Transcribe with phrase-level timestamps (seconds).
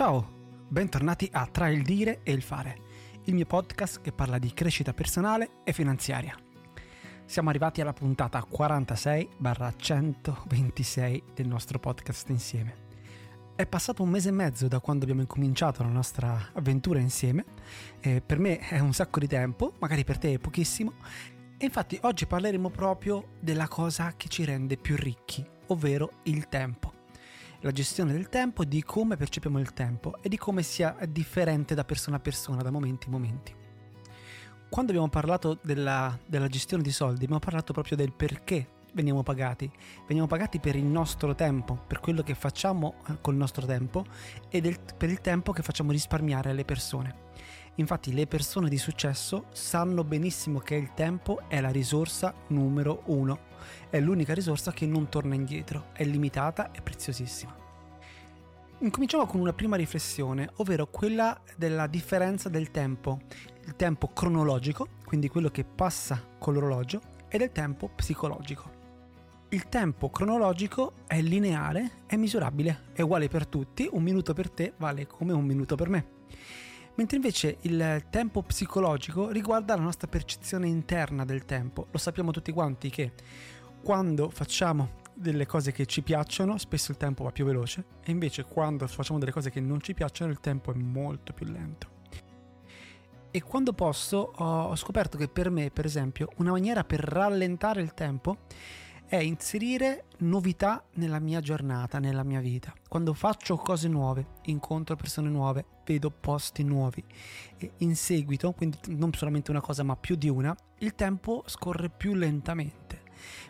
[0.00, 0.24] Ciao,
[0.66, 2.78] bentornati a Tra il dire e il fare,
[3.24, 6.34] il mio podcast che parla di crescita personale e finanziaria.
[7.26, 12.74] Siamo arrivati alla puntata 46-126 del nostro podcast insieme.
[13.54, 17.44] È passato un mese e mezzo da quando abbiamo incominciato la nostra avventura insieme,
[18.00, 20.94] e per me è un sacco di tempo, magari per te è pochissimo,
[21.58, 26.99] e infatti oggi parleremo proprio della cosa che ci rende più ricchi, ovvero il tempo
[27.60, 31.84] la gestione del tempo, di come percepiamo il tempo e di come sia differente da
[31.84, 33.54] persona a persona, da momenti a momenti.
[34.68, 39.70] Quando abbiamo parlato della, della gestione di soldi, abbiamo parlato proprio del perché veniamo pagati.
[40.06, 44.04] Veniamo pagati per il nostro tempo, per quello che facciamo eh, col nostro tempo
[44.48, 47.28] e del, per il tempo che facciamo risparmiare alle persone.
[47.76, 53.48] Infatti le persone di successo sanno benissimo che il tempo è la risorsa numero uno,
[53.88, 57.59] è l'unica risorsa che non torna indietro, è limitata e preziosissima.
[58.82, 63.20] Incominciamo con una prima riflessione, ovvero quella della differenza del tempo,
[63.66, 68.78] il tempo cronologico, quindi quello che passa con l'orologio, e del tempo psicologico.
[69.50, 74.72] Il tempo cronologico è lineare, è misurabile, è uguale per tutti, un minuto per te
[74.78, 76.18] vale come un minuto per me
[76.92, 81.86] mentre invece il tempo psicologico riguarda la nostra percezione interna del tempo.
[81.90, 83.12] Lo sappiamo tutti quanti che
[83.82, 88.44] quando facciamo delle cose che ci piacciono, spesso il tempo va più veloce e invece
[88.44, 91.98] quando facciamo delle cose che non ci piacciono il tempo è molto più lento.
[93.30, 97.94] E quando posso ho scoperto che per me, per esempio, una maniera per rallentare il
[97.94, 98.38] tempo
[99.06, 102.72] è inserire novità nella mia giornata, nella mia vita.
[102.88, 107.04] Quando faccio cose nuove, incontro persone nuove, vedo posti nuovi
[107.58, 111.90] e in seguito, quindi non solamente una cosa ma più di una, il tempo scorre
[111.90, 112.99] più lentamente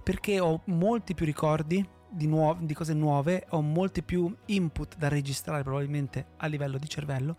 [0.03, 5.09] perché ho molti più ricordi di, nuo- di cose nuove, ho molti più input da
[5.09, 7.37] registrare probabilmente a livello di cervello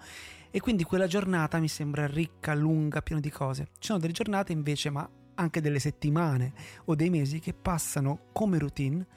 [0.50, 3.68] e quindi quella giornata mi sembra ricca, lunga, piena di cose.
[3.80, 6.54] Ci sono delle giornate invece, ma anche delle settimane
[6.86, 9.08] o dei mesi che passano come routine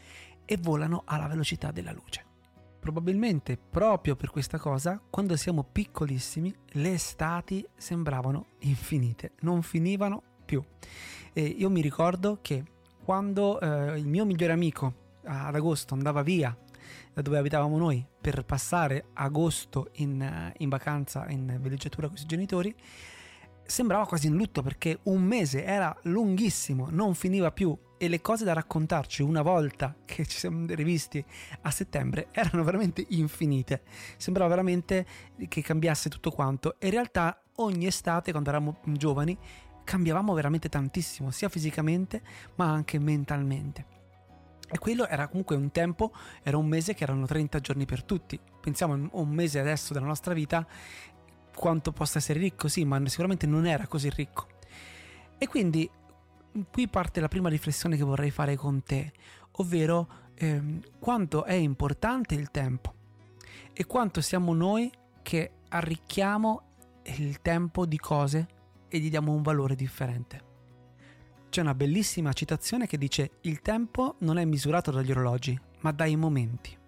[0.45, 2.25] e volano alla velocità della luce.
[2.79, 10.63] Probabilmente proprio per questa cosa, quando siamo piccolissimi, le estati sembravano infinite, non finivano più.
[11.33, 12.63] E io mi ricordo che
[13.05, 16.57] quando eh, il mio migliore amico ad agosto andava via
[17.13, 22.29] da dove abitavamo noi per passare agosto in, in vacanza in villeggiatura con i suoi
[22.29, 22.75] genitori,
[23.65, 28.45] sembrava quasi in lutto perché un mese era lunghissimo, non finiva più e le cose
[28.45, 31.25] da raccontarci una volta che ci siamo rivisti
[31.63, 33.83] a settembre erano veramente infinite.
[34.17, 35.07] Sembrava veramente
[35.49, 39.39] che cambiasse tutto quanto e in realtà ogni estate quando eravamo giovani
[39.85, 42.23] cambiavamo veramente tantissimo, sia fisicamente
[42.57, 43.93] ma anche mentalmente.
[44.69, 46.13] E quello era comunque un tempo,
[46.43, 48.41] era un mese che erano 30 giorni per tutti.
[48.61, 50.67] Pensiamo un mese adesso della nostra vita
[51.55, 54.49] quanto possa essere ricco, sì, ma sicuramente non era così ricco.
[55.39, 55.89] E quindi
[56.71, 59.13] qui parte la prima riflessione che vorrei fare con te,
[59.53, 62.95] ovvero ehm, quanto è importante il tempo
[63.73, 64.91] e quanto siamo noi
[65.23, 66.63] che arricchiamo
[67.05, 68.47] il tempo di cose
[68.95, 70.53] e gli diamo un valore differente.
[71.49, 76.15] C'è una bellissima citazione che dice il tempo non è misurato dagli orologi, ma dai
[76.15, 76.79] momenti.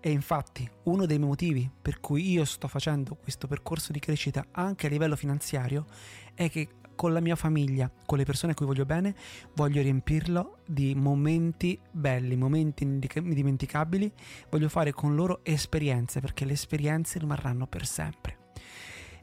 [0.00, 4.86] E infatti uno dei motivi per cui io sto facendo questo percorso di crescita anche
[4.86, 5.84] a livello finanziario
[6.32, 9.14] è che con la mia famiglia, con le persone a cui voglio bene,
[9.56, 14.10] voglio riempirlo di momenti belli, momenti indimenticabili,
[14.48, 18.35] voglio fare con loro esperienze perché le esperienze rimarranno per sempre.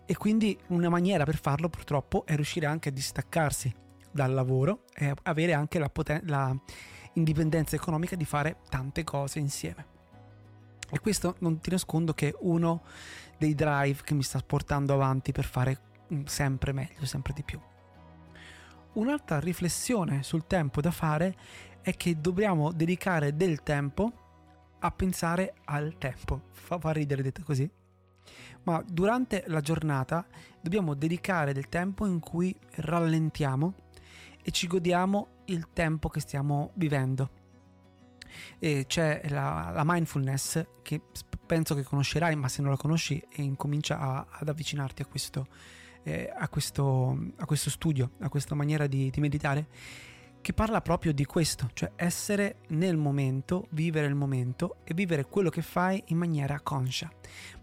[0.05, 3.73] E quindi una maniera per farlo purtroppo è riuscire anche a distaccarsi
[4.11, 6.55] dal lavoro e avere anche la, poten- la
[7.13, 9.91] indipendenza economica di fare tante cose insieme.
[10.89, 12.83] E questo non ti nascondo che è uno
[13.37, 15.79] dei drive che mi sta portando avanti per fare
[16.13, 17.59] mm, sempre meglio, sempre di più.
[18.93, 21.35] Un'altra riflessione sul tempo da fare
[21.81, 24.11] è che dobbiamo dedicare del tempo
[24.79, 26.43] a pensare al tempo.
[26.51, 27.69] Fa, fa ridere detto così.
[28.63, 30.25] Ma durante la giornata
[30.61, 33.73] dobbiamo dedicare del tempo in cui rallentiamo
[34.41, 37.41] e ci godiamo il tempo che stiamo vivendo.
[38.59, 41.01] E c'è la, la, mindfulness che
[41.45, 45.47] penso che conoscerai, ma se non la conosci incomincia a, ad avvicinarti a questo,
[46.03, 49.67] eh, a, questo, a questo, studio, a questa maniera di, di meditare
[50.43, 55.49] che parla proprio di questo, cioè essere nel momento, vivere il momento e vivere quello
[55.49, 57.09] che fai in maniera conscia.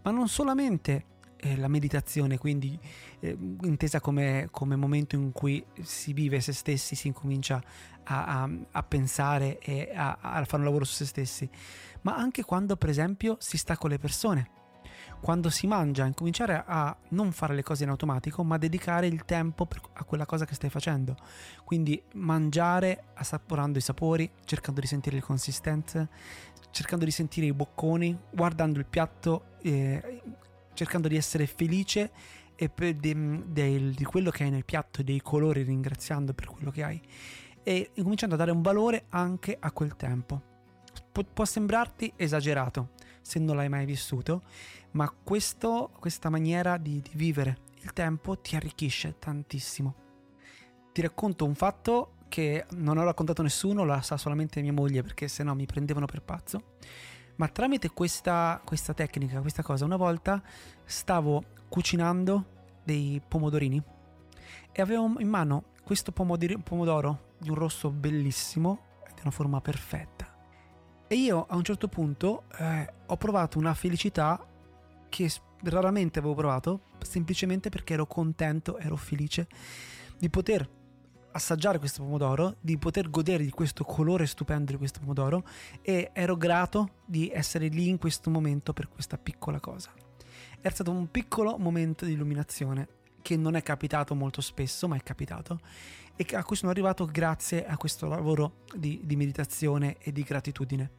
[0.01, 1.05] Ma non solamente
[1.37, 2.77] eh, la meditazione, quindi
[3.19, 7.61] eh, intesa come, come, momento in cui si vive se stessi, si incomincia
[8.03, 11.47] a, a, a pensare e a, a, fare un lavoro su se stessi,
[12.01, 14.49] ma anche quando per esempio si sta con le persone.
[15.21, 19.67] Quando si mangia, incominciare a non fare le cose in automatico, ma dedicare il tempo
[19.93, 21.15] a quella cosa che stai facendo.
[21.63, 26.09] Quindi mangiare assaporando i sapori, cercando di sentire le consistenze,
[26.71, 30.21] cercando di sentire i bocconi, guardando il piatto, eh,
[30.73, 32.11] cercando di essere felice
[32.55, 37.01] di, di, di quello che hai nel piatto, dei colori, ringraziando per quello che hai
[37.63, 40.41] e incominciando a dare un valore anche a quel tempo.
[41.11, 42.89] Pu- può sembrarti esagerato
[43.21, 44.43] se non l'hai mai vissuto,
[44.91, 49.95] ma questo, questa maniera di, di vivere il tempo ti arricchisce tantissimo.
[50.91, 55.01] Ti racconto un fatto che non ho raccontato a nessuno, la sa solamente mia moglie
[55.01, 56.75] perché se no mi prendevano per pazzo.
[57.35, 60.41] Ma tramite questa, questa tecnica, questa cosa, una volta
[60.83, 63.81] stavo cucinando dei pomodorini
[64.71, 70.30] e avevo in mano questo pomodoro di un rosso bellissimo di una forma perfetta.
[71.11, 74.47] E io a un certo punto eh, ho provato una felicità
[75.09, 75.29] che
[75.63, 79.45] raramente avevo provato, semplicemente perché ero contento, ero felice
[80.17, 80.65] di poter
[81.33, 85.43] assaggiare questo pomodoro, di poter godere di questo colore stupendo di questo pomodoro
[85.81, 89.91] e ero grato di essere lì in questo momento per questa piccola cosa.
[90.61, 92.87] Era stato un piccolo momento di illuminazione
[93.21, 95.59] che non è capitato molto spesso, ma è capitato,
[96.15, 100.91] e a cui sono arrivato grazie a questo lavoro di, di meditazione e di gratitudine.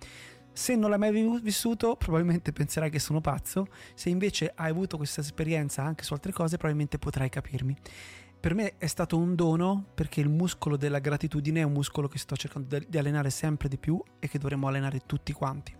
[0.54, 5.22] Se non l'hai mai vissuto, probabilmente penserai che sono pazzo, se invece hai avuto questa
[5.22, 7.76] esperienza anche su altre cose, probabilmente potrai capirmi.
[8.38, 12.18] Per me è stato un dono perché il muscolo della gratitudine è un muscolo che
[12.18, 15.74] sto cercando di allenare sempre di più e che dovremmo allenare tutti quanti.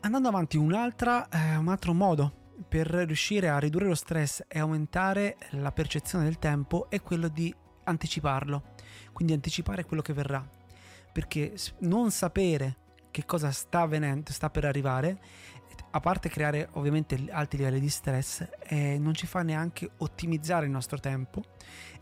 [0.00, 5.72] Andando avanti, eh, un altro modo per riuscire a ridurre lo stress e aumentare la
[5.72, 8.74] percezione del tempo è quello di anticiparlo,
[9.12, 10.46] quindi anticipare quello che verrà,
[11.12, 12.76] perché non sapere
[13.10, 15.18] che cosa sta avvenendo, sta per arrivare,
[15.90, 20.70] a parte creare ovviamente alti livelli di stress, eh, non ci fa neanche ottimizzare il
[20.70, 21.42] nostro tempo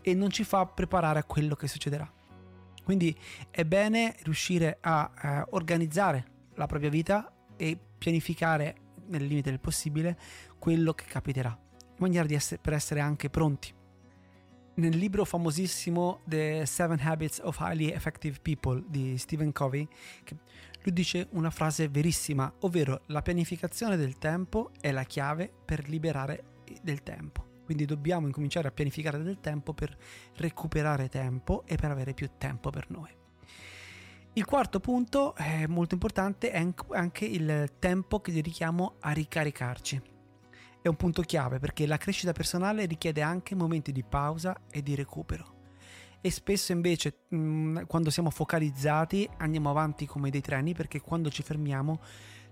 [0.01, 2.11] e non ci fa preparare a quello che succederà.
[2.83, 3.17] Quindi
[3.49, 6.25] è bene riuscire a eh, organizzare
[6.55, 8.75] la propria vita e pianificare
[9.07, 10.17] nel limite del possibile
[10.59, 13.73] quello che capiterà, in maniera essere, per essere anche pronti.
[14.75, 19.87] Nel libro famosissimo The Seven Habits of Highly Effective People di Stephen Covey,
[20.83, 26.63] lui dice una frase verissima, ovvero la pianificazione del tempo è la chiave per liberare
[26.83, 27.45] del tempo.
[27.65, 29.97] Quindi dobbiamo incominciare a pianificare del tempo per
[30.35, 33.09] recuperare tempo e per avere più tempo per noi.
[34.33, 40.15] Il quarto punto, è molto importante, è anche il tempo che dedichiamo a ricaricarci.
[40.81, 44.95] È un punto chiave perché la crescita personale richiede anche momenti di pausa e di
[44.95, 45.55] recupero.
[46.21, 47.25] E spesso invece
[47.87, 52.01] quando siamo focalizzati andiamo avanti come dei treni perché quando ci fermiamo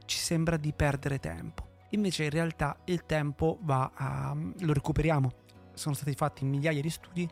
[0.06, 1.74] ci sembra di perdere tempo.
[1.90, 5.32] Invece in realtà il tempo va a, lo recuperiamo.
[5.74, 7.30] Sono stati fatti migliaia di studi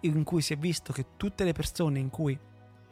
[0.00, 2.38] in cui si è visto che tutte le persone in cui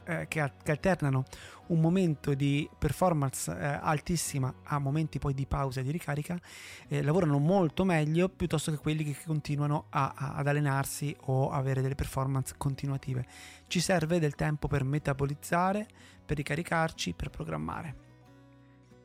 [0.09, 1.25] eh, che, che, alternano
[1.67, 6.41] un momento di performance eh, altissima a momenti poi di pausa e di ricarica,
[6.89, 11.83] eh, lavorano molto meglio piuttosto che quelli che continuano a, a, ad allenarsi o avere
[11.83, 13.27] delle performance continuative.
[13.67, 15.87] Ci serve del tempo per metabolizzare,
[16.25, 18.07] per ricaricarci, per programmare.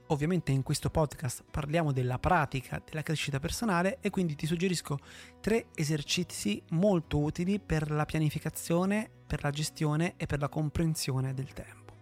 [0.07, 5.00] Ovviamente in questo podcast parliamo della pratica della crescita personale e quindi ti suggerisco
[5.41, 11.54] tre esercizi molto utili per la pianificazione, per la gestione e per la comprensione del
[11.54, 11.96] tempo.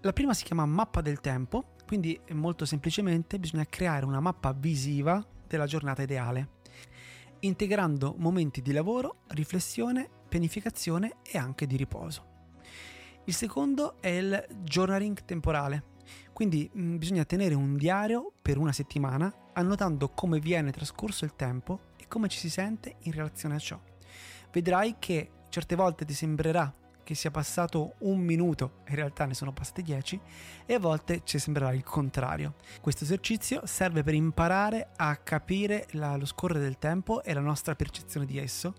[0.00, 5.22] La prima si chiama mappa del tempo, quindi molto semplicemente bisogna creare una mappa visiva
[5.46, 6.60] della giornata ideale,
[7.40, 12.24] integrando momenti di lavoro, riflessione, pianificazione e anche di riposo.
[13.24, 15.96] Il secondo è il journaling temporale,
[16.32, 21.80] quindi mm, bisogna tenere un diario per una settimana annotando come viene trascorso il tempo
[21.98, 23.78] e come ci si sente in relazione a ciò.
[24.50, 26.72] Vedrai che certe volte ti sembrerà
[27.08, 30.20] che sia passato un minuto, in realtà ne sono passati dieci,
[30.66, 32.56] e a volte ci sembrerà il contrario.
[32.82, 37.74] Questo esercizio serve per imparare a capire la, lo scorrere del tempo e la nostra
[37.74, 38.74] percezione di esso,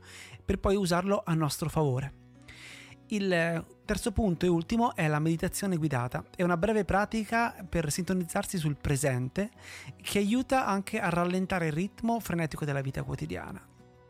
[0.46, 2.14] per poi usarlo a nostro favore.
[3.08, 6.24] Il terzo punto e ultimo è la meditazione guidata.
[6.36, 9.50] È una breve pratica per sintonizzarsi sul presente
[10.00, 13.69] che aiuta anche a rallentare il ritmo frenetico della vita quotidiana.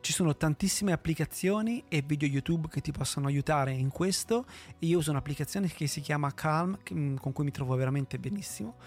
[0.09, 4.43] Ci sono tantissime applicazioni e video YouTube che ti possono aiutare in questo.
[4.79, 8.77] Io uso un'applicazione che si chiama Calm, mm, con cui mi trovo veramente benissimo.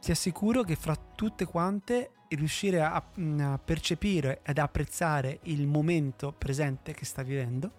[0.00, 6.92] Ti assicuro che fra tutte quante riuscire a, a percepire ed apprezzare il momento presente
[6.92, 7.72] che sta vivendo,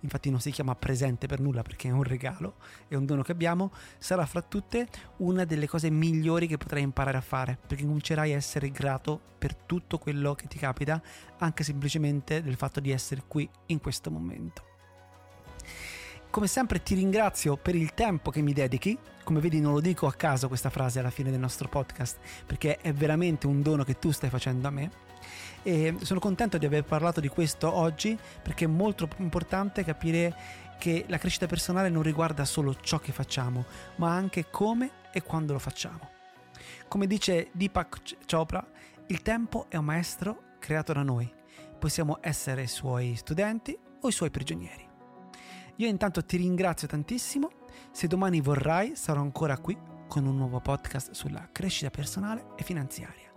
[0.00, 2.56] infatti non si chiama presente per nulla perché è un regalo,
[2.88, 7.16] è un dono che abbiamo, sarà fra tutte una delle cose migliori che potrai imparare
[7.16, 11.02] a fare, perché comincerai a essere grato per tutto quello che ti capita,
[11.38, 14.75] anche semplicemente del fatto di essere qui in questo momento.
[16.36, 18.98] Come sempre ti ringrazio per il tempo che mi dedichi.
[19.24, 22.76] Come vedi non lo dico a caso questa frase alla fine del nostro podcast, perché
[22.76, 24.90] è veramente un dono che tu stai facendo a me.
[25.62, 30.36] E sono contento di aver parlato di questo oggi perché è molto importante capire
[30.78, 33.64] che la crescita personale non riguarda solo ciò che facciamo,
[33.94, 36.10] ma anche come e quando lo facciamo.
[36.86, 38.62] Come dice Deepak Chopra,
[39.06, 41.32] il tempo è un maestro creato da noi.
[41.78, 44.95] Possiamo essere i suoi studenti o i suoi prigionieri.
[45.76, 47.50] Io intanto ti ringrazio tantissimo,
[47.90, 49.76] se domani vorrai sarò ancora qui
[50.08, 53.30] con un nuovo podcast sulla crescita personale e finanziaria.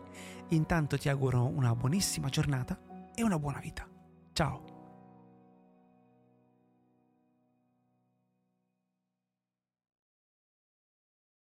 [0.49, 2.79] Intanto ti auguro una buonissima giornata
[3.13, 3.87] e una buona vita.
[4.31, 4.68] Ciao!